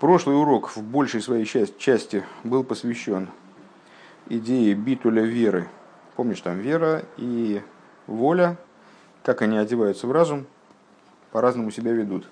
[0.00, 3.28] Прошлый урок в большей своей части был посвящен
[4.30, 5.68] идее битуля веры.
[6.16, 7.60] Помнишь, там вера и
[8.06, 8.56] воля,
[9.22, 10.46] как они одеваются в разум,
[11.32, 12.26] по-разному себя ведут.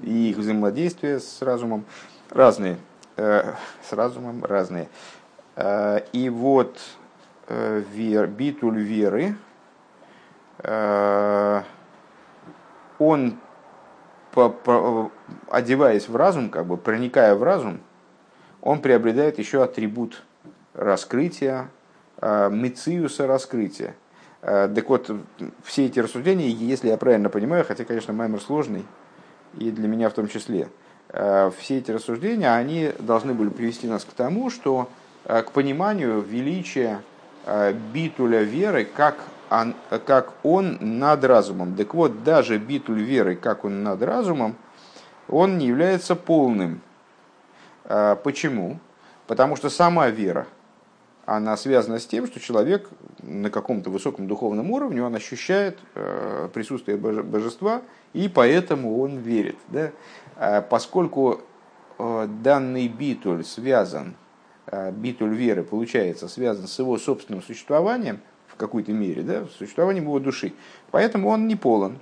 [0.00, 1.84] И их взаимодействие с разумом
[2.30, 2.78] разные.
[3.16, 3.52] Э,
[3.86, 4.88] с разумом разные.
[5.56, 6.80] Э, и вот
[7.48, 9.36] э, вер, битуль веры,
[12.98, 13.38] он
[14.32, 15.10] по, по,
[15.50, 17.80] одеваясь в разум, как бы проникая в разум,
[18.60, 20.22] он приобретает еще атрибут
[20.74, 21.70] раскрытия,
[22.20, 23.94] э, мециуса раскрытия.
[24.42, 25.10] Э, так вот,
[25.64, 28.84] все эти рассуждения, если я правильно понимаю, хотя, конечно, маймер сложный,
[29.56, 30.68] и для меня в том числе,
[31.08, 34.88] э, все эти рассуждения, они должны были привести нас к тому, что
[35.24, 37.02] к пониманию величия
[37.92, 39.16] битуля веры как
[39.48, 41.74] как он над разумом.
[41.74, 44.56] Так вот, даже битуль веры, как он над разумом,
[45.28, 46.80] он не является полным.
[47.84, 48.78] А, почему?
[49.26, 50.46] Потому что сама вера,
[51.26, 52.88] она связана с тем, что человек
[53.22, 57.82] на каком-то высоком духовном уровне, он ощущает э, присутствие божества,
[58.14, 59.56] и поэтому он верит.
[59.68, 59.90] Да?
[60.36, 61.42] А, поскольку
[61.98, 64.14] э, данный битуль связан,
[64.66, 68.20] э, битуль веры, получается, связан с его собственным существованием,
[68.58, 70.52] какой-то мере, да, существованием его души.
[70.90, 71.98] Поэтому он не полон.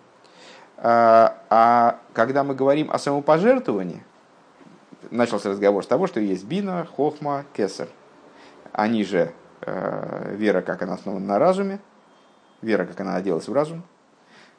[0.78, 4.02] А, а когда мы говорим о самопожертвовании,
[5.10, 7.88] начался разговор с того, что есть бина, хохма, кесар.
[8.72, 11.80] Они же э, вера, как она основана на разуме,
[12.62, 13.82] вера, как она оделась в разум,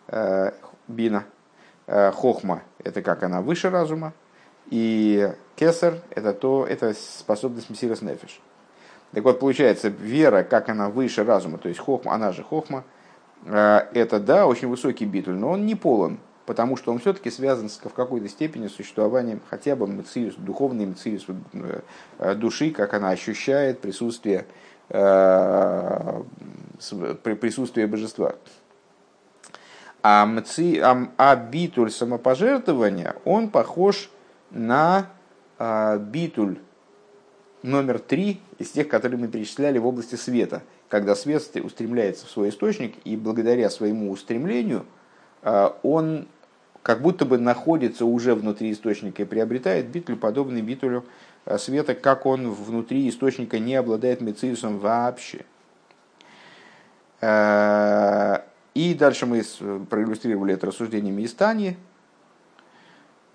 [0.07, 0.51] э,
[0.87, 1.25] бина,
[1.85, 4.13] э, хохма– это как она выше разума,
[4.67, 8.41] и кесар– это то, это способность мессирос нефиш.
[9.13, 12.83] Так вот, получается, вера, как она выше разума, то есть хохма, она же хохма,
[13.45, 17.69] э, это, да, очень высокий битуль, но он не полон, потому что он все-таки связан
[17.69, 21.25] с, в какой-то степени с существованием хотя бы мциус, духовной мциус
[22.19, 24.45] э, души, как она ощущает присутствие,
[24.89, 26.21] э,
[27.23, 28.35] присутствие божества.
[30.03, 34.09] А, мци, а, а битуль самопожертвования, он похож
[34.51, 35.09] на
[35.59, 36.59] битуль
[37.63, 42.49] номер три из тех, которые мы перечисляли в области света, когда свет устремляется в свой
[42.49, 44.85] источник, и благодаря своему устремлению
[45.41, 46.27] а, он
[46.81, 51.05] как будто бы находится уже внутри источника и приобретает битуль, подобный битулю
[51.45, 55.45] а, света, как он внутри источника не обладает мециусом вообще.
[57.19, 59.43] А, и дальше мы
[59.89, 61.77] проиллюстрировали это рассуждениями из Тани,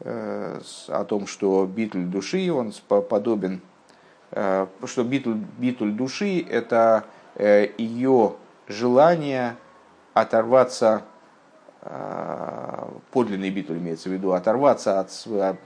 [0.05, 3.61] о том, что битуль души, он подобен
[4.33, 7.05] что битуль, битуль души– это
[7.35, 8.35] э, ее
[8.67, 9.57] желание
[10.15, 11.03] оторваться,
[11.83, 15.11] э, подлинный битуль имеется в виду, оторваться от,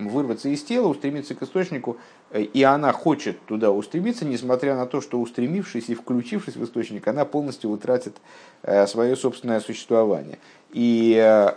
[0.00, 1.97] вырваться из тела, устремиться к источнику,
[2.32, 7.25] и она хочет туда устремиться, несмотря на то, что устремившись и включившись в источник, она
[7.25, 8.16] полностью утратит
[8.88, 10.41] свое собственное существование.
[10.72, 11.54] И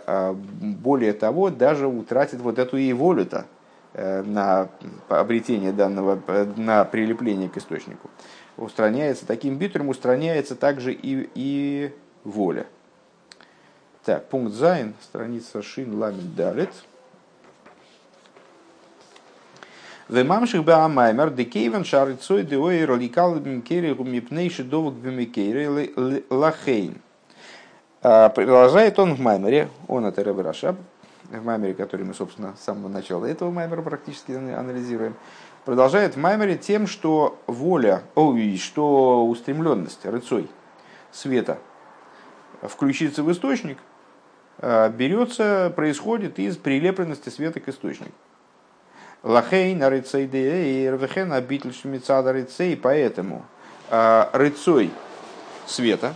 [0.60, 3.59] более того, даже утратит вот эту и волю-то, Э,
[3.94, 4.68] на
[5.08, 8.10] обретение данного, э, на прилепление к источнику,
[8.56, 12.66] устраняется таким битром, устраняется также и, и воля.
[14.04, 16.70] Так, пункт Зайн, страница Шин Ламин Далит.
[20.08, 27.00] Вемамших баамаймер декейвен шарицой деойр ликал бимкери гумипнейши довок бимикери лахейн.
[28.02, 30.76] А, продолжает он в Маймере, он это Рэб Рашаб,
[31.38, 35.14] в Маймере, который мы, собственно, с самого начала этого Маймера практически анализируем,
[35.64, 40.48] продолжает в Маймере тем, что воля, ой, что устремленность, рыцой,
[41.12, 41.58] света,
[42.62, 43.78] включиться в источник,
[44.58, 48.12] э, берется, происходит из прилепленности света к источнику.
[49.22, 53.44] Лахей на рыцей и рвехен обитель шмицада рыцей, поэтому
[53.90, 54.90] э, рыцой
[55.66, 56.14] света,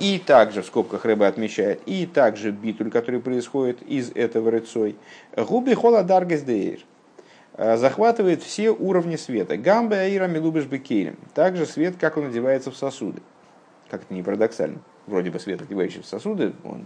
[0.00, 4.96] и также, в скобках рыба отмечает, и также битуль, который происходит из этого рыцой.
[5.36, 6.80] Губи хола даргес дейр
[7.54, 9.56] а, захватывает все уровни света.
[9.56, 11.16] Гамбе аира милубиш бекейрим.
[11.34, 13.22] Также свет, как он одевается в сосуды.
[13.88, 14.78] Как это не парадоксально.
[15.06, 16.84] Вроде бы свет, одевающий в сосуды, он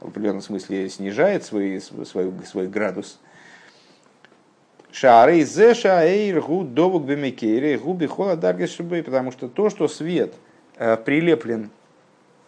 [0.00, 3.18] в определенном смысле снижает свой, свой, свой градус.
[4.90, 10.34] Шары зе шаэйр гу довук бемекейре губи хола даргес потому что то, что свет
[10.76, 11.70] прилеплен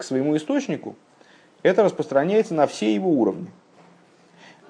[0.01, 0.97] к своему источнику,
[1.63, 3.49] это распространяется на все его уровни.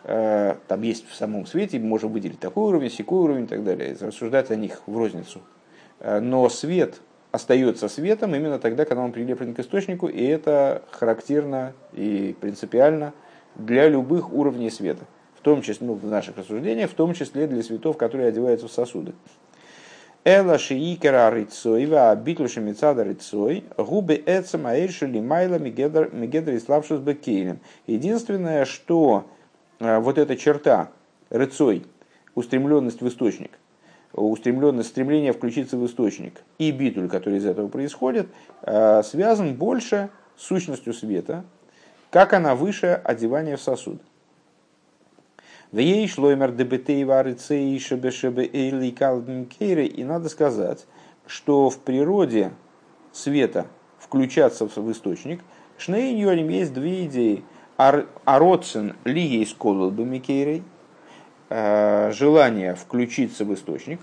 [0.05, 3.97] Э, там есть в самом свете, можно выделить такой уровень, секой уровень и так далее,
[4.01, 5.41] рассуждать о них в розницу.
[6.01, 7.01] Э, но свет
[7.31, 13.13] остается светом именно тогда, когда он прилеплен к источнику, и это характерно и принципиально
[13.55, 15.05] для любых уровней света.
[15.37, 18.73] в том числе, ну, в наших рассуждениях, в том числе для святов, которые одеваются в
[18.73, 19.15] сосуды.
[20.25, 27.59] Эла шиикера рыцой, ва битлуши мецада рыцой, губы эцем аэйшили майла мегедр и славшус бекейлем.
[27.87, 29.25] Единственное, что
[29.79, 30.91] э, вот эта черта
[31.31, 31.87] рыцой,
[32.35, 33.53] устремленность в источник,
[34.13, 38.29] устремленность, стремление включиться в источник и битуль, который из этого происходит,
[38.61, 41.45] э, связан больше с сущностью света,
[42.11, 44.03] как она выше одевания в сосуд.
[49.87, 50.87] И надо сказать,
[51.29, 52.51] что в природе
[53.13, 53.67] света
[54.01, 55.43] включаться в источник,
[55.79, 57.45] Шнейньорим есть две идеи.
[57.77, 60.65] Ароцен ли есть колол бамикейрой,
[61.49, 64.01] э, желание включиться в источник,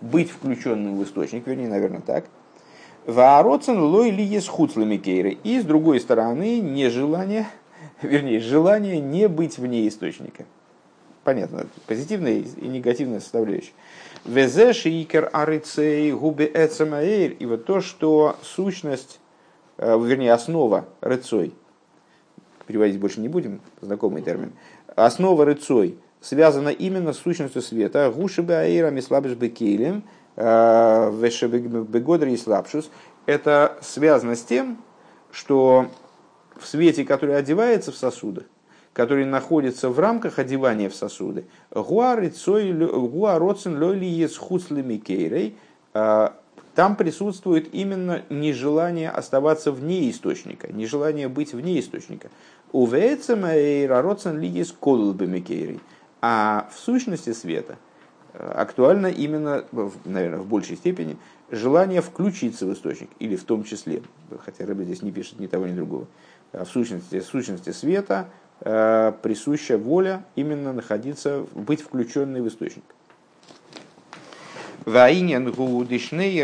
[0.00, 2.26] быть включенным в источник, вернее, наверное, так.
[3.06, 5.30] Ваароцен лой ли есть хуцламикейры.
[5.42, 7.48] И с другой стороны, нежелание,
[8.02, 10.44] вернее, желание не быть вне источника
[11.26, 13.72] понятно, позитивная и негативная составляющая.
[14.24, 17.32] Везе шикер арицей губи эцемаэйр.
[17.32, 19.18] И вот то, что сущность,
[19.78, 21.52] э, вернее, основа рыцой,
[22.68, 24.52] переводить больше не будем, знакомый термин,
[24.94, 28.12] основа рыцой связана именно с сущностью света.
[28.14, 30.04] Гуши бы аэйрами слабиш бекелем,
[30.36, 32.88] э, веше бегодри и слабшус.
[33.26, 34.78] Это связано с тем,
[35.32, 35.88] что
[36.56, 38.44] в свете, который одевается в сосудах,
[38.96, 41.44] который находится в рамках одевания в сосуды.
[41.70, 42.80] Гуароцин
[43.78, 45.54] лойли есхуслими кейрей.
[45.92, 46.34] А,
[46.74, 52.30] там присутствует именно нежелание оставаться вне источника, нежелание быть вне источника.
[52.72, 55.80] Увейцем роцин ли есть кейрей.
[56.22, 57.76] А в сущности света
[58.32, 59.66] а, актуально именно,
[60.06, 61.18] наверное, в большей степени,
[61.50, 64.02] желание включиться в источник, или в том числе,
[64.42, 66.06] хотя Рэбби здесь не пишет ни того, ни другого,
[66.52, 72.84] а в сущности, в сущности света Э, присуща воля именно находиться, быть включенной в источник.
[74.86, 76.42] Ваинен гудишней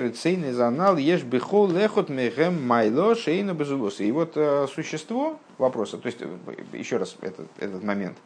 [3.54, 4.02] безулоса.
[4.02, 6.28] И вот э, существо вопроса, то есть э,
[6.72, 8.16] еще раз этот, этот момент,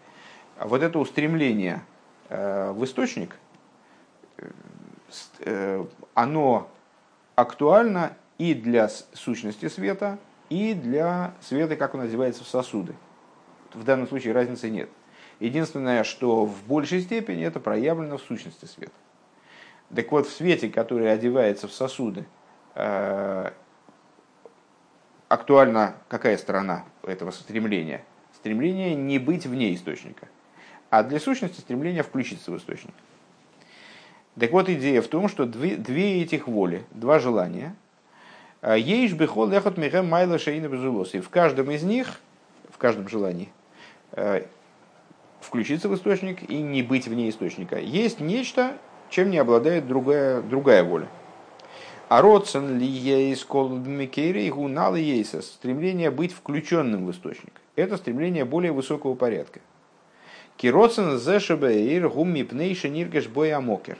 [0.58, 1.82] вот это устремление
[2.28, 3.36] в источник,
[6.14, 6.68] оно
[7.36, 10.18] актуально и для сущности света,
[10.48, 12.94] и для света, как он одевается в сосуды
[13.76, 14.88] в данном случае разницы нет.
[15.38, 18.94] Единственное, что в большей степени это проявлено в сущности света.
[19.94, 22.24] Так вот, в свете, который одевается в сосуды,
[22.74, 23.50] э,
[25.28, 28.02] актуальна какая сторона этого стремления?
[28.34, 30.28] Стремление не быть вне источника.
[30.88, 32.94] А для сущности стремление включиться в источник.
[34.38, 37.74] Так вот, идея в том, что две, этих воли, два желания,
[38.62, 42.20] э, ейш бихол лехот михем майла шейна И в каждом из них,
[42.70, 43.50] в каждом желании,
[45.40, 47.78] включиться в источник и не быть вне источника.
[47.78, 48.76] Есть нечто,
[49.10, 51.08] чем не обладает другая, другая воля.
[52.08, 55.46] А родсен ли ейс колмикейри гунал ейсас.
[55.46, 57.60] Стремление быть включенным в источник.
[57.74, 59.60] Это стремление более высокого порядка.
[60.56, 63.98] Кироцен зешебеир гумми пнейши ниргеш боямокер.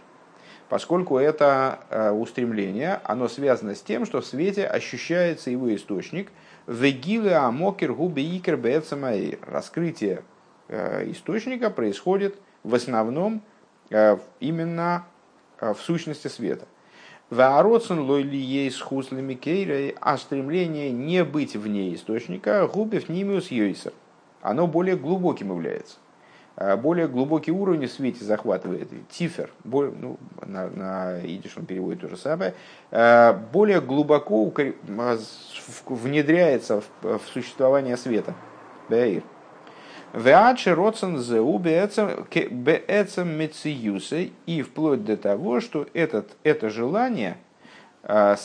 [0.68, 6.30] Поскольку это э, устремление, оно связано с тем, что в свете ощущается его источник–
[6.66, 8.58] Вегилы амокер губы икер
[9.42, 10.24] Раскрытие
[10.66, 13.40] э, источника происходит в основном
[13.90, 15.06] э, именно
[15.60, 16.66] э, в сущности света.
[17.30, 23.92] Ваароцен лойли ей с хуслами кейрой, а стремление не быть вне источника губев нимиус йойсер.
[24.42, 25.98] Оно более глубоким является.
[26.78, 28.88] Более глубокий уровень в свете захватывает.
[29.10, 32.54] Тифер, более, ну, на, на идиш он переводит то же самое.
[33.52, 34.50] Более глубоко
[35.86, 38.34] внедряется в, в существование света.
[38.88, 39.22] Беир.
[40.12, 47.36] Веачи родсен зеу беэцем мециюсы и вплоть до того, что этот, это желание
[48.02, 48.36] а,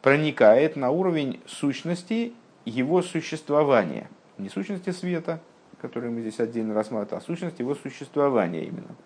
[0.00, 2.32] проникает на уровень сущности
[2.64, 4.08] его существования.
[4.38, 5.40] Не сущности света,
[5.84, 8.96] который мы здесь отдельно рассматриваем, а сущности его существования именно.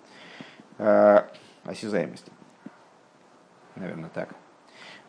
[0.79, 1.27] А,
[1.65, 2.31] осязаемости.
[3.75, 4.29] Наверное, так.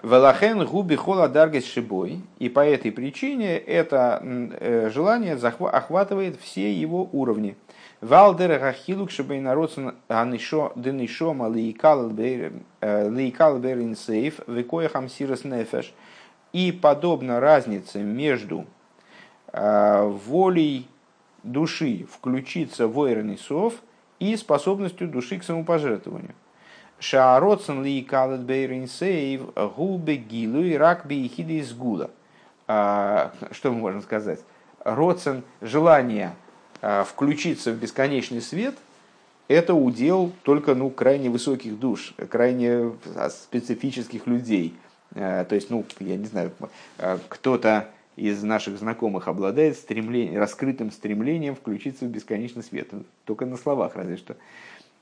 [0.01, 2.23] Велахен губи хола даргес шибой.
[2.39, 7.55] И по этой причине это э, желание охватывает все его уровни.
[8.01, 12.49] Валдер гахилук шибей народсен анишо денишома лейкал э,
[12.79, 15.93] берин сейф векояхам сирос нефеш.
[16.51, 18.65] И подобно разнице между
[19.53, 20.87] э, волей
[21.43, 23.75] души включиться в ойрный сов
[24.19, 26.35] и способностью души к самопожертвованию.
[26.99, 29.43] Шаароцен ли калет бейрин сейв
[29.75, 32.11] губе гилу и рак бейхиды из гула.
[32.67, 34.39] А, что мы можем сказать?
[34.83, 36.33] Роцен, желание
[36.81, 38.75] включиться в бесконечный свет–
[39.49, 42.93] это удел только ну, крайне высоких душ, крайне
[43.29, 44.75] специфических людей.
[45.13, 46.51] То есть, ну, я не знаю,
[47.27, 47.89] кто-то
[48.19, 52.89] из наших знакомых обладает стремлением, раскрытым стремлением включиться в бесконечный свет.
[53.25, 54.35] Только на словах разве что.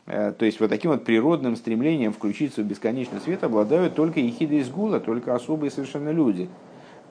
[0.06, 4.58] Э, то есть вот таким вот природным стремлением включиться в бесконечный свет обладают только ехиды
[4.58, 6.50] из гула, только особые совершенно люди.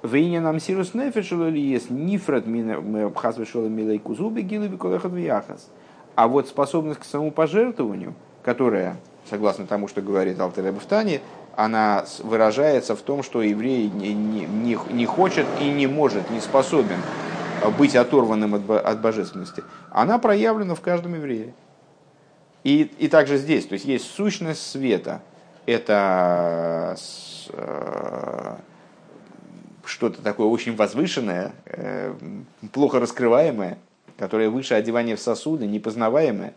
[0.03, 2.45] Вейня нам сирус нефешила ли есть нифрат
[3.17, 5.71] хасвешола милей кузубы вяхас.
[6.15, 8.97] А вот способность к самопожертвованию, которая,
[9.29, 11.21] согласно тому, что говорит Алтер Эбуфтани,
[11.57, 16.99] она выражается в том, что еврей не, не, не хочет и не может, не способен
[17.79, 19.65] быть оторванным от, от божественности.
[19.91, 21.55] Она проявлена в каждом еврее.
[22.63, 25.23] И, и также здесь, то есть есть сущность света.
[25.65, 26.97] Это
[27.51, 28.57] э,
[29.85, 32.15] что-то такое очень возвышенное, э,
[32.73, 33.79] плохо раскрываемое,
[34.19, 36.55] которое выше одевания в сосуды, непознаваемое.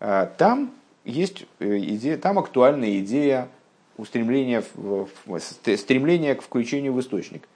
[0.00, 0.72] Э, там
[1.04, 3.48] есть идея, там актуальная идея
[3.96, 5.08] устремление, в,
[5.76, 7.48] стремление к включению в источник.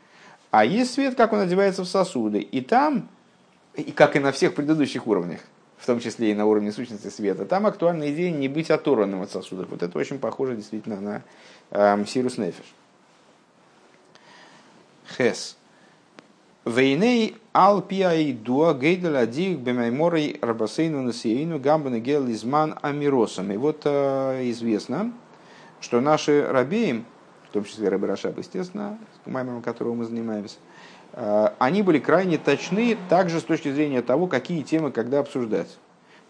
[0.51, 2.41] А есть свет, как он одевается в сосуды.
[2.41, 3.09] И там,
[3.75, 5.41] и как и на всех предыдущих уровнях,
[5.77, 9.31] в том числе и на уровне сущности света, там актуальна идея не быть оторванным от
[9.31, 9.69] сосудов.
[9.71, 11.23] Вот это очень похоже действительно на
[11.71, 12.75] эм, מסירות נפש.
[15.17, 15.57] Хес.
[16.65, 23.51] והנה על פי הידוע גודל הדיוק במאמרי רבותינו נשיאינו גם בנוגע אל זמן אמירתם.
[23.53, 25.13] И вот э, известно,
[25.81, 27.05] что наши рабеи,
[27.49, 30.57] в том числе Рабы Рашаб, естественно, маймером которого мы занимаемся,
[31.13, 35.79] э, они были крайне точны также с точки зрения того, какие темы когда обсуждать.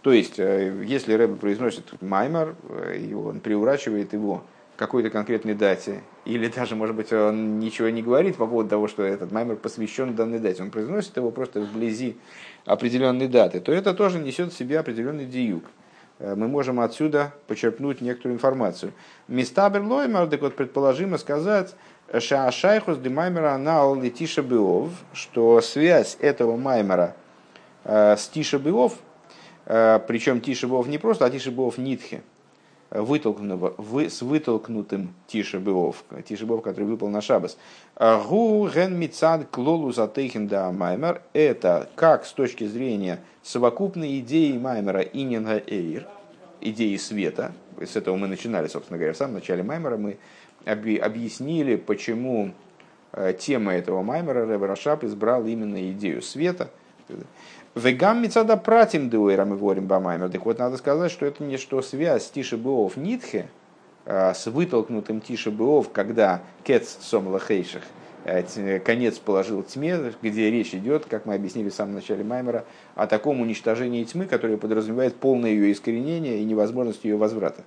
[0.02, 4.44] То есть, э, если Рэбе произносит маймер, э, и он приурачивает его
[4.76, 8.86] к какой-то конкретной дате, или даже, может быть, он ничего не говорит по поводу того,
[8.86, 12.16] что этот маймер посвящен данной дате, он произносит его просто вблизи
[12.64, 15.64] определенной даты, то это тоже несет в себе определенный диюк.
[16.18, 18.92] Э, мы можем отсюда почерпнуть некоторую информацию.
[19.28, 21.74] Места Берлоймер, так вот предположимо сказать,
[22.12, 27.14] Шаашайхус де Маймера на Тиша Беов, что связь этого Маймера
[27.84, 28.94] э, с Тиша Беов,
[29.66, 32.22] э, причем Тиша Беов не просто, а Тиша Беов Нитхе,
[32.90, 37.58] вытолкнутого, вы, с вытолкнутым Тиша Беов, Тиша Беов, который выпал на Шабас.
[37.98, 45.00] Гу ген мицад клолу затейхен да Маймер, это как с точки зрения совокупной идеи Маймера
[45.00, 46.06] Ининга Эйр,
[46.60, 50.18] идеи света, с этого мы начинали, собственно говоря, в самом начале Маймера мы
[50.64, 52.52] объяснили, почему
[53.12, 56.70] э, тема этого Маймера Рэбе Рашап избрал именно идею света.
[57.78, 60.30] Вегам мецада пратим дуэра мы говорим по Маймер.
[60.30, 63.48] Так вот, надо сказать, что это не что связь Тишебуов Нитхе
[64.04, 67.82] э, с вытолкнутым Тишебуов, когда Кец Сомлахейших–
[68.28, 73.06] Э, конец положил тьме, где речь идет, как мы объяснили в самом начале Маймера, о
[73.06, 77.64] таком уничтожении тьмы, которое подразумевает полное ее искоренение и невозможность ее возврата.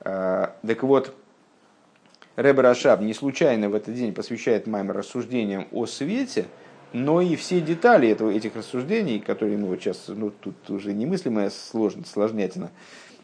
[0.00, 1.14] Э, так вот,
[2.36, 6.46] Рэбе Рашаб не случайно в этот день посвящает Маймер рассуждениям о свете,
[6.94, 11.50] но и все детали этого, этих рассуждений, которые ну, вот сейчас ну, тут уже немыслимая
[11.50, 12.70] сложность, сложнятина,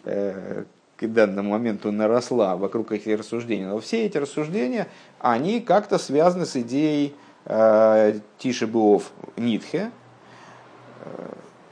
[0.05, 0.65] э,
[0.97, 3.67] к данному моменту наросла вокруг этих рассуждений.
[3.67, 4.89] Но все эти рассуждения,
[5.21, 9.93] они как-то связаны с идеей э, Тишебуов Нитхе.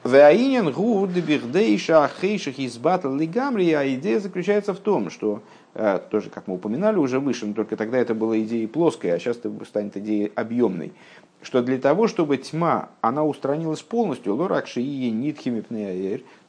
[0.05, 5.43] Веаинен гуд бихдейша хейших избатл лигамри, а идея заключается в том, что
[5.75, 9.19] э, тоже, как мы упоминали уже выше, но только тогда это была идея плоская, а
[9.19, 10.93] сейчас это станет идеей объемной,
[11.43, 15.63] что для того, чтобы тьма, она устранилась полностью, лоракши и нитхими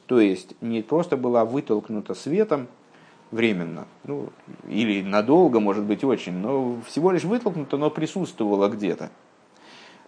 [0.06, 2.66] то есть не просто была вытолкнута светом
[3.30, 4.30] временно, ну,
[4.68, 9.10] или надолго, может быть, очень, но всего лишь вытолкнута, но присутствовала где-то.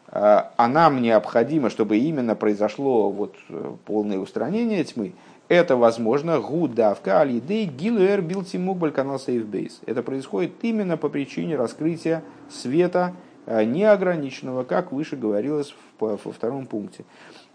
[0.08, 5.14] А, а нам необходимо, чтобы именно произошло вот э, полное устранение тьмы,
[5.48, 9.80] это возможно гудавка алидей гилуэр билтимук канал сейфбейс.
[9.86, 13.14] Это происходит именно по причине раскрытия света
[13.46, 17.04] неограниченного, как выше говорилось во втором пункте.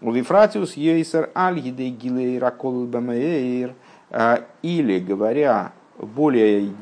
[0.00, 3.74] У Вифратиус Ейсер Аль Гидей Гилей Ракол Бамеир,
[4.10, 6.72] а, или, говоря более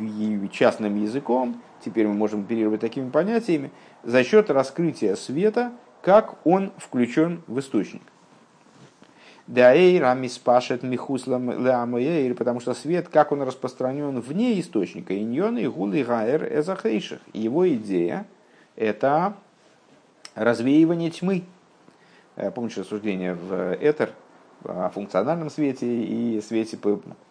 [0.50, 3.70] частным языком, теперь мы можем оперировать такими понятиями,
[4.02, 5.72] за счет раскрытия света,
[6.02, 8.02] как он включен в источник.
[9.46, 16.02] Даэйр амиспашет михуслам леамэйр, потому что свет, как он распространен вне источника, иньон и гулы
[16.02, 17.20] гаэр эзахейших.
[17.32, 18.26] Его идея–
[18.76, 19.34] это
[20.34, 21.44] развеивание тьмы,
[22.36, 24.10] Э, помните рассуждение в Этер
[24.64, 26.78] о функциональном свете и свете,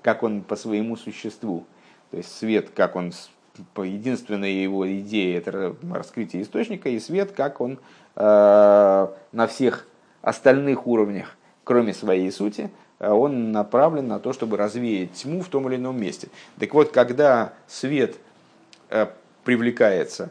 [0.02, 1.66] как он по своему существу.
[2.12, 3.14] То есть свет, как он
[3.74, 7.78] по единственной его идее, это раскрытие источника, и свет, как он
[8.16, 9.88] э, на всех
[10.22, 15.78] остальных уровнях кроме своей сути, он направлен на то, чтобы развеять тьму в том или
[15.78, 16.28] ином месте.
[16.60, 18.18] Так вот, когда свет
[19.44, 20.30] привлекается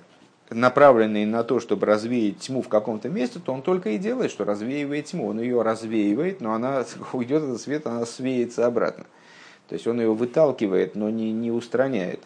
[0.55, 4.45] направленный на то, чтобы развеять тьму в каком-то месте, то он только и делает, что
[4.45, 5.29] развеивает тьму.
[5.29, 9.05] Он ее развеивает, но она уйдет этот свет, она свеется обратно.
[9.69, 12.21] То есть он ее выталкивает, но не, не устраняет.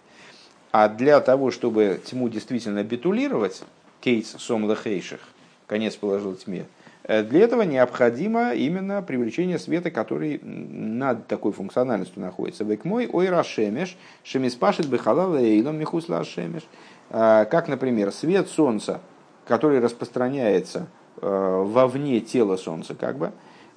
[0.71, 3.63] А для того, чтобы тьму действительно бетулировать,
[4.01, 5.21] кейс сом лехейших,
[5.67, 6.67] конец положил тьме,
[7.05, 12.65] э, для этого необходимо именно привлечение света, который над такой функциональностью находится.
[12.65, 16.65] Век мой ой рашемеш, шемиспашит бехалала эйлом михусла шемеш.
[17.11, 19.01] А, как, например, свет Солнца,
[19.47, 20.89] который распространяется
[21.21, 23.33] э, вовне тела Солнца, как бы,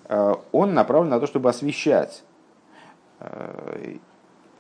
[0.10, 2.24] э, он направлен на то, чтобы освещать.
[3.20, 3.96] Э,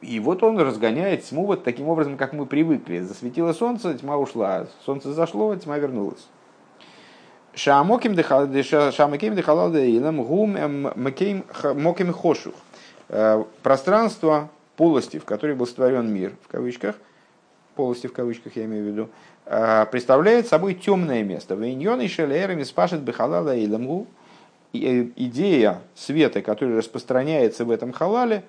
[0.01, 3.01] и вот он разгоняет тьму вот таким образом, как мы привыкли.
[3.01, 4.67] Засветило солнце, тьма ушла.
[4.85, 6.27] Солнце зашло, тьма вернулась.
[7.53, 8.47] Шамоким дехалал
[9.71, 10.57] деилам гум
[10.95, 12.55] моким хошух.
[13.61, 16.95] Пространство полости, в которой был створен мир, в кавычках–
[17.71, 19.09] полости в кавычках я имею в виду,
[19.45, 21.55] а, представляет собой темное место.
[21.55, 24.07] Вейньон и шелерами спашет бехалала и ламгу.
[24.73, 28.43] Идея света, который распространяется в этом халале,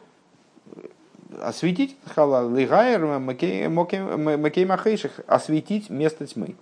[1.41, 6.55] осветить халал, лигайр макеймахейших, осветить место тьмы.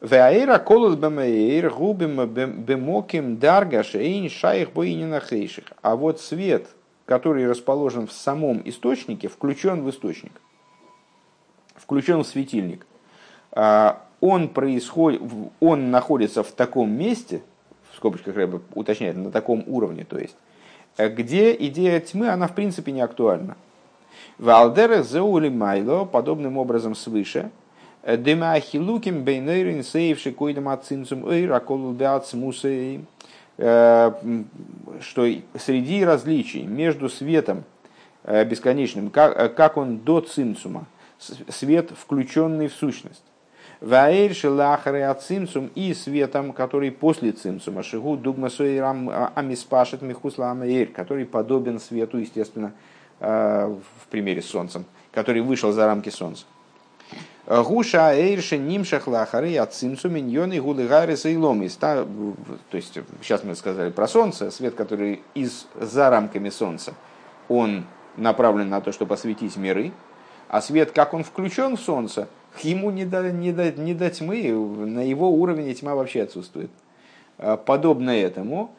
[0.00, 5.64] Веаэра колот бэмэйр губим бэмоким дарга шейн шайх боинина хейших.
[5.82, 6.68] А вот свет,
[7.08, 10.32] который расположен в самом источнике, включен в источник
[11.74, 12.86] включен в светильник,
[13.52, 15.22] а, он, происходит,
[15.60, 17.40] он находится в таком месте,
[17.92, 20.36] в скобочках Рэбе уточняет, на таком уровне, то есть,
[20.98, 23.56] где идея тьмы, она в принципе не актуальна.
[24.38, 27.50] Валдерах зеули майло, подобным образом свыше,
[28.04, 31.96] Демахилуким бейнейрин сейвши койдам ацинцум эйр, аколу
[32.34, 33.00] мусей, э,
[33.58, 37.64] что среди различий между светом
[38.22, 40.86] э, бесконечным, как, э, как он до цинцума,
[41.18, 43.24] свет, включенный в сущность.
[43.80, 50.92] Ваэль шелахаре от цимсум и светом, который после цимсума, шигу дугма а, амиспашет михусла амаэль,
[50.92, 52.72] который подобен свету, естественно,
[53.18, 56.44] э, в примере с солнцем, который вышел за рамки солнца.
[57.48, 61.76] Гуша эйрше нимшах лахары от цимсу миньоны гулыгары сейломис.
[61.76, 62.06] То
[62.72, 66.92] есть, сейчас мы сказали про солнце, свет, который из за рамками солнца,
[67.48, 67.86] он
[68.18, 69.92] направлен на то, чтобы осветить миры,
[70.48, 72.28] а свет, как он включен в солнце,
[72.62, 76.70] ему не до, не до, не до тьмы, на его уровне тьма вообще отсутствует.
[77.38, 78.74] А, подобно этому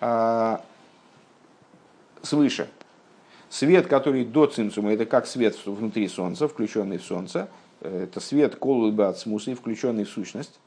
[0.00, 0.62] а,
[2.22, 2.68] свыше.
[3.50, 7.48] Свет, который до цинцума, это как свет внутри солнца, включенный в солнце.
[7.80, 10.58] Это свет колубы от смуса, включенный в сущность.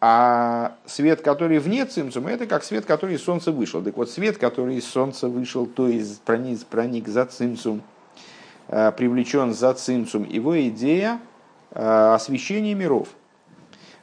[0.00, 3.82] А свет, который вне цимцума, это как свет, который из солнца вышел.
[3.82, 7.82] Так вот, свет, который из солнца вышел, то есть проник, проник за цимцум,
[8.72, 11.18] Э, привлечен за цимцум, его идея
[11.72, 13.08] э, освещения миров.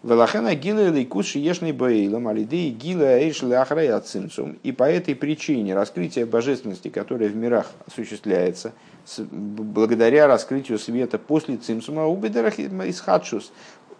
[0.07, 4.57] Велахена гила лейкус шиешный баилом, алидей гила эйшли ахрая цимцум.
[4.63, 8.73] И по этой причине раскрытие божественности, которое в мирах осуществляется,
[9.17, 13.51] благодаря раскрытию света после цимцума, убедерах исхадшус,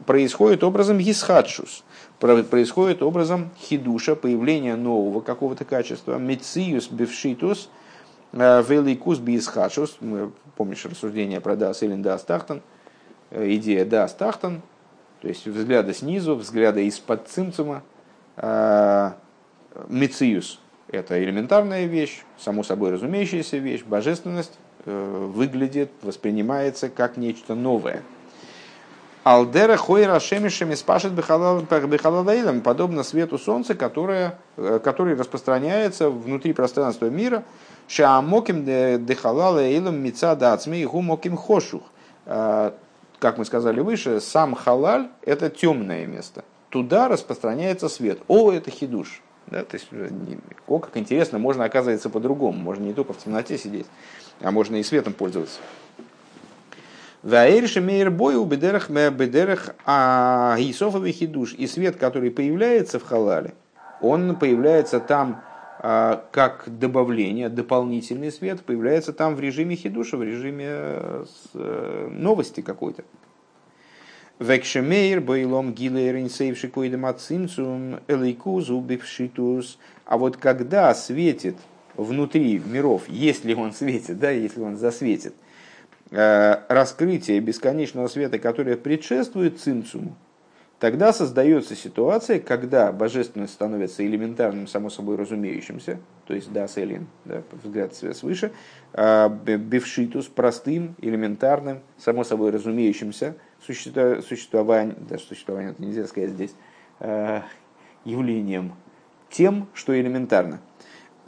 [0.05, 1.83] происходит образом исхадшус,
[2.19, 7.69] происходит образом хидуша, появления нового какого-то качества, мециус бевшитус–
[8.33, 9.97] Э, Великус бисхашус,
[10.55, 12.61] помнишь рассуждение про Дас или Дас Тахтан,
[13.31, 14.61] э, идея Дас Тахтан,
[15.21, 17.83] то есть взгляда снизу, взгляда из-под цимцума.
[18.35, 19.11] Э,
[19.89, 28.03] Мециус– это элементарная вещь, само собой разумеющаяся вещь, божественность выглядит, воспринимается как нечто новое.
[29.23, 37.43] Алдера хойра шемишами спашет бехалалаилам, подобно свету солнца, которое, который распространяется внутри пространства мира–
[37.87, 38.65] Шаамоким
[39.05, 41.83] дехалала эйлом мица дацми гу моким хошух.
[43.19, 46.43] Как мы сказали выше, сам халаль– это темное место.
[46.69, 48.19] Туда распространяется свет.
[48.27, 49.21] О, это хидуш.
[49.47, 50.09] Да, то есть, э,
[50.67, 52.57] о, как интересно, можно, оказывается, по-другому.
[52.59, 53.87] Можно не только в темноте сидеть,
[54.41, 55.59] а можно и светом пользоваться.
[57.23, 61.53] Ваэрши мейр бой у бедерах бедерах а хидуш.
[61.53, 63.53] И свет, который появляется в халале,
[64.01, 65.41] он появляется там
[65.79, 73.03] как добавление, дополнительный свет появляется там в режиме хидуша, в режиме э, э, новости какой-то.
[74.39, 79.79] Векшемейр байлом гилерин сейвши койдем ацимцум элейкузу бившитус.
[80.05, 81.55] А вот когда светит
[81.95, 85.33] внутри миров, если он светит, да, если он засветит,
[86.11, 90.15] э, раскрытие бесконечного света, которое предшествует цимцуму,
[90.79, 97.43] тогда создается ситуация, когда божественность становится элементарным, само собой разумеющимся, то есть да, селин, да,
[97.63, 98.51] взгляд свыше,
[98.93, 103.35] а, бевшитус, простым, элементарным, само собой разумеющимся
[103.65, 106.53] существованием, да, существование это нельзя сказать здесь,
[106.99, 107.43] а,
[108.05, 108.73] явлением,
[109.29, 110.61] тем, что элементарно.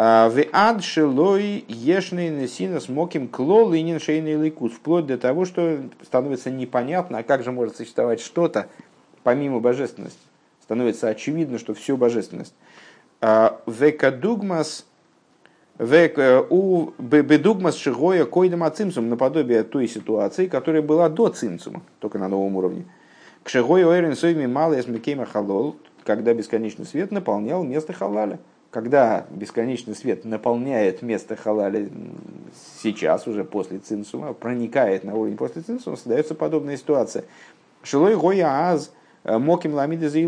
[0.02, 4.72] А, в ад шелой ешный несина смоким клол и шейный лейкус.
[4.72, 8.70] Вплоть до того, что становится непонятно, а как же может существовать что-то
[9.24, 10.20] помимо божественности.
[10.64, 12.54] Становится очевидно, что все божественность.
[13.22, 14.86] А, векадугмас
[15.78, 22.28] э, у бедугмас шигоя койдам ацимсум наподобие той ситуации, которая была до цимсума, только на
[22.28, 22.86] новом уровне.
[23.44, 28.40] К шигоя ойрен сойми малый эсмекейма халол, когда бесконечный свет наполнял место халаля
[28.72, 31.92] когда бесконечный свет наполняет место халали
[32.82, 37.24] сейчас, уже после цинсума, проникает на уровень после цинсума, создается подобная ситуация.
[37.82, 38.92] Шилой гоя аз
[39.24, 40.20] моким ламиды за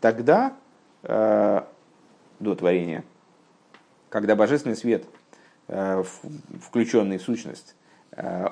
[0.00, 0.54] Тогда,
[1.02, 1.62] э,
[2.38, 3.04] до творения,
[4.08, 5.04] когда божественный свет,
[5.68, 6.02] э,
[6.62, 7.74] включенный в сущность,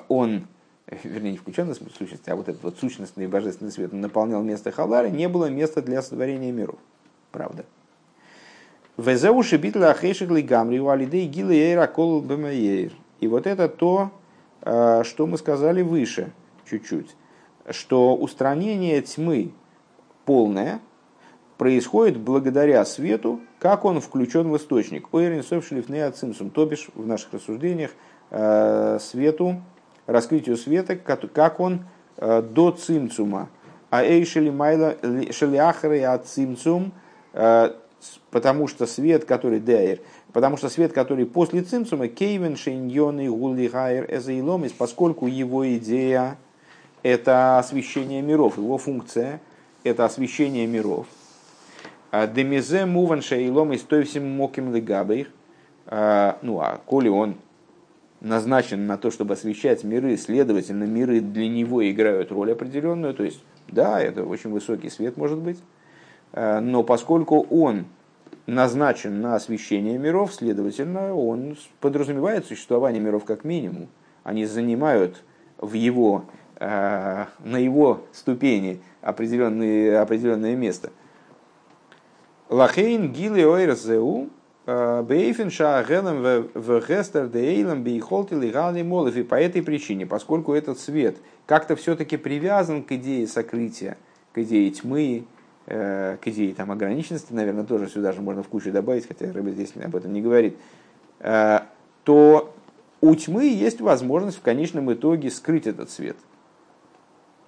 [0.09, 0.47] он,
[1.03, 5.09] вернее, не включенный в сущность, а вот этот вот сущностный божественный свет наполнял место халали,
[5.09, 6.77] не было места для сотворения миров.
[7.31, 7.65] Правда.
[8.97, 9.93] Везеуши битла.
[13.19, 14.11] И вот это то,
[14.61, 16.31] э, что мы сказали выше
[16.69, 17.15] чуть-чуть,
[17.71, 19.51] что устранение тьмы
[20.25, 20.79] полное
[21.57, 25.07] происходит благодаря свету, как он включен в источник.
[25.09, 27.91] То бишь в наших рассуждениях
[28.31, 29.61] э, свету,
[30.05, 31.85] раскрытию света, как он
[32.17, 33.49] э, до цимцума.
[33.89, 34.03] А
[34.51, 34.97] майла
[35.31, 36.91] шелиахры ацимцум,
[38.29, 39.99] потому что свет, который дайр,
[40.33, 46.37] потому что свет, который после цимцума, кейвен шейньон и гулли гайр эзейломис, поскольку его идея–
[47.03, 49.39] это освещение миров, его функция–
[49.85, 51.05] это освещение миров.
[52.11, 55.29] А демизе муван шейломис той всем моким легабейх,
[55.85, 57.35] а, ну а коли он
[58.19, 63.43] назначен на то, чтобы освещать миры, следовательно, миры для него играют роль определенную, то есть,
[63.67, 65.59] да, это очень высокий свет может быть,
[66.33, 67.85] а, но поскольку он
[68.47, 73.87] назначен на освещение миров, следовательно, он подразумевает существование миров как минимум.
[74.23, 75.23] Они занимают
[75.57, 76.25] в его,
[76.59, 80.91] на его ступени определенные, определенное место.
[82.49, 84.29] Лахейн гили ойрзеу
[84.65, 89.15] э, бейфен шаагелем в гестер дейлем бейхолти легальный молов.
[89.15, 93.97] И по этой причине, поскольку этот свет как-то все-таки привязан к идее сокрытия,
[94.33, 95.25] к идее тьмы,
[95.67, 99.51] Э, к идее там, ограниченности, наверное, тоже сюда же можно в кучу добавить, хотя Рэбе
[99.51, 100.57] здесь об этом не говорит,
[101.21, 101.61] э,
[102.03, 102.53] то
[103.01, 106.17] у тьмы есть возможность в конечном итоге скрыть этот свет.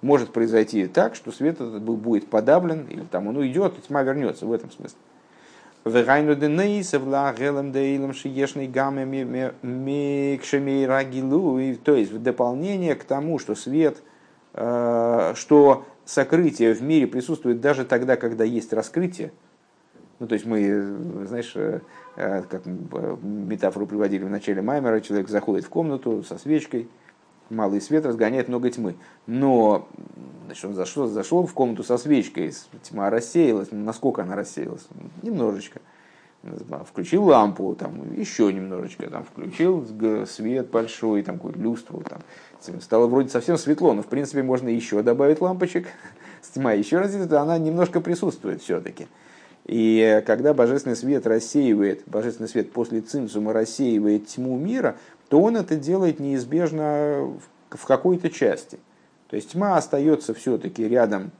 [0.00, 4.46] Может произойти так, что свет этот будет подавлен, или там он уйдет, и тьма вернется
[4.46, 4.98] в этом смысле.
[11.84, 14.02] То есть в дополнение к тому, что свет,
[14.54, 19.32] э, что сокрытие в мире присутствует даже тогда, когда есть раскрытие.
[20.18, 21.80] Ну, то есть мы, знаешь, э,
[22.16, 26.88] э, как метафору приводили в начале Маймера, человек заходит в комнату со свечкой,
[27.50, 28.96] малый свет разгоняет много тьмы.
[29.26, 29.88] Но
[30.46, 33.68] значит, он зашел, зашел в комнату со свечкой, тьма рассеялась.
[33.70, 34.86] Насколько она рассеялась?
[35.22, 35.80] Немножечко.
[36.86, 39.84] Включил лампу, там, еще немножечко, там, включил
[40.26, 42.20] свет большой, там, какую-то люстру, там,
[42.80, 45.88] стало вроде совсем светло, но в принципе можно еще добавить лампочек,
[46.54, 49.08] тьма еще раз, она немножко присутствует все-таки.
[49.66, 54.96] И когда божественный свет рассеивает, божественный свет после цинцума рассеивает тьму мира,
[55.28, 57.32] то он это делает неизбежно
[57.70, 58.78] в какой-то части.
[59.28, 61.30] То есть тьма остается все-таки рядом,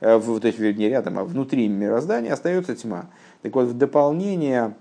[0.00, 3.06] э, то есть не рядом, а внутри мироздания остается тьма.
[3.42, 4.74] Так вот, в дополнение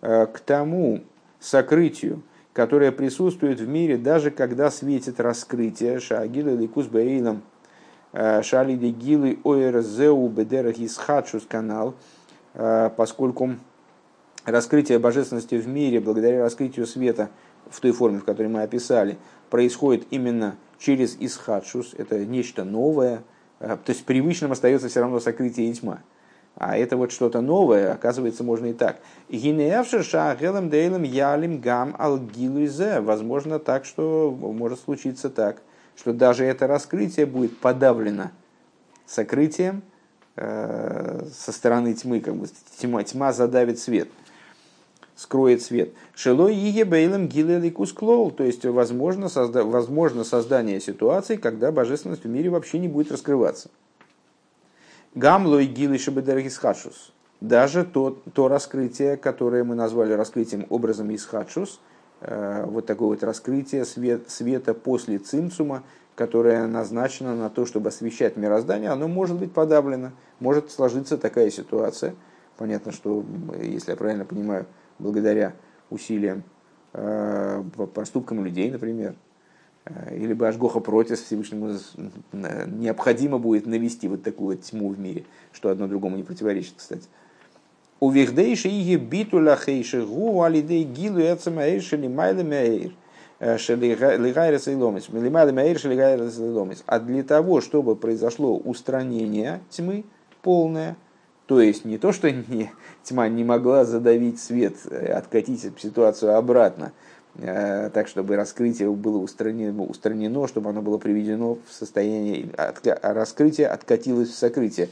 [0.00, 1.02] э, к тому
[1.38, 2.22] сокрытию,
[2.54, 7.42] которая присутствует в мире, даже когда светит раскрытие Шаагила Ликус Баилам,
[8.12, 11.94] э, Шалиди Гилы Ойрзеу Бедерах Исхадшус канал,
[12.96, 13.50] поскольку
[14.44, 17.30] раскрытие божественности в мире, благодаря раскрытию света
[17.70, 19.18] в той форме, в которой мы описали,
[19.50, 23.22] происходит именно через Исхадшус, это нечто новое,
[23.60, 26.00] э, то есть привычным остается все равно сокрытие и тьма.
[26.56, 28.98] А это вот что-то новое, оказывается, можно и так.
[31.04, 31.94] ялим гам
[33.00, 35.62] Возможно так, что может случиться так,
[35.96, 38.32] что даже это раскрытие будет подавлено
[39.06, 39.82] сокрытием
[40.34, 44.08] э, со стороны тьмы, как бы тьма, тьма задавит свет,
[45.18, 45.92] скроет свет.
[46.14, 52.28] Шелой иге бейлем гилеликус клоу, то есть возможно, созда, возможно создание ситуации, когда божественность в
[52.28, 53.68] мире вообще не будет раскрываться.
[55.16, 57.12] Гамлой гилы шабедергисхадшус.
[57.40, 61.80] Даже то, то раскрытие, которое мы назвали раскрытием образом исхадшус,
[62.20, 65.82] э, вот такое вот раскрытие свет, света после цимцума,
[66.14, 72.14] которое назначено на то, чтобы освещать мироздание, оно может быть подавлено, может сложиться такая ситуация.
[72.56, 73.24] Понятно, что,
[73.60, 74.66] если я правильно понимаю,
[74.98, 75.54] благодаря
[75.90, 76.42] усилиям,
[76.92, 77.62] э,
[77.94, 79.14] поступкам людей, например,
[79.84, 81.76] э, или бы Ашгоха против Всевышнему
[82.32, 87.08] необходимо будет навести вот такую вот тьму в мире, что одно другому не противоречит, кстати.
[88.00, 92.92] У вихдейши и битуля хейши гу алидей гилу эцема эйши лимайла мяэйр.
[93.40, 93.56] А
[96.98, 100.04] для того, чтобы произошло устранение тьмы
[100.42, 100.96] полное,
[101.48, 102.70] то есть не то, что не,
[103.02, 106.92] тьма не могла задавить свет, э, откатить ситуацию обратно,
[107.36, 113.68] э, так, чтобы раскрытие было устранено, устранено, чтобы оно было приведено в состояние, а раскрытие
[113.68, 114.90] откатилось в сокрытие.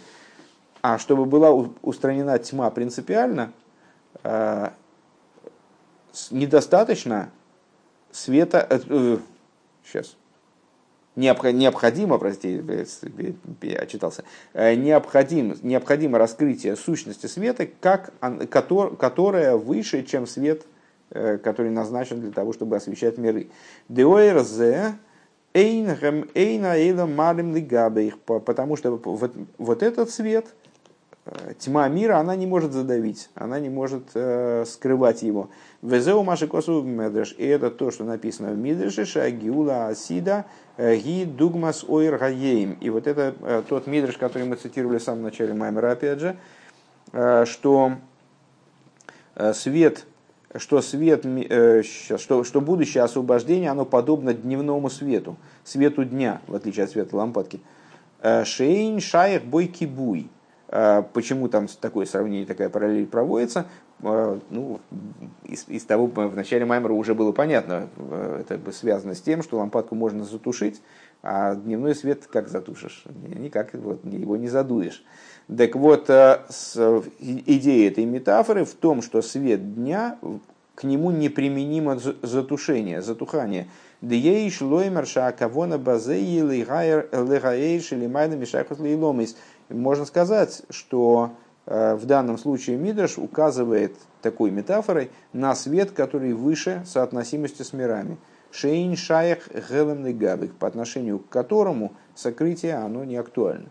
[0.80, 3.52] А чтобы была устранена тьма принципиально,
[4.24, 4.70] э,
[6.30, 7.28] недостаточно
[8.10, 8.80] света...
[9.84, 10.16] Сейчас.
[11.16, 12.86] Необходимо, простите,
[13.62, 18.12] я очитался, э, необходимо, необходимо раскрытие сущности света, как,
[18.98, 20.66] которая выше, чем свет,
[21.10, 23.48] э, который назначен для того, чтобы освещать миры.
[28.26, 29.00] Потому что
[29.56, 30.46] вот этот свет,
[31.58, 35.50] тьма мира, она не может задавить, она не может э, скрывать его.
[35.82, 37.34] Везеу маши косу медреш.
[37.36, 42.78] И это то, что написано в Мидреше, Шагиула Асида, э, Ги Дугмас Ойр Гаейм.
[42.80, 46.36] И вот это э, тот Мидреш, который мы цитировали в самом начале Маймера, опять же,
[47.12, 47.94] э, что
[49.34, 50.06] э, свет,
[50.54, 56.84] что свет, э, что, что будущее освобождение, оно подобно дневному свету, свету дня, в отличие
[56.84, 57.60] от света лампадки.
[58.22, 60.30] Э, Шейн шаях бой кибуй
[60.68, 63.66] почему там такое сравнение, такая параллель проводится?
[64.02, 64.80] А, ну,
[65.44, 69.58] из, из того, в начале Маймера уже было понятно, а, это связано с тем, что
[69.58, 70.82] лампадку можно затушить,
[71.22, 73.04] а дневной свет как затушишь?
[73.38, 75.04] Никак вот, его не задуешь.
[75.54, 80.18] Так вот, идея этой метафоры в том, что свет дня,
[80.74, 83.68] к нему неприменимо затушение, затухание.
[84.02, 89.36] Диеиш лоймер шаакавона базеи лигаэйш или майна мишахус лейломис–
[89.68, 91.32] можно сказать, что
[91.66, 98.18] э, в данном случае Мидраш указывает такой метафорой на свет, который выше соотносимости с мирами.
[98.50, 103.70] Шейн шаях гелем габик, по отношению к которому сокрытие оно не актуально.